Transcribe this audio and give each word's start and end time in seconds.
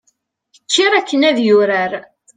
kker 0.71 0.91
akken 0.99 1.21
ad 1.29 1.37
yurar 1.45 1.91